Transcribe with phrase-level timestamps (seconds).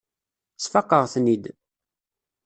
[0.63, 1.45] Sfaqeɣ-ten-id.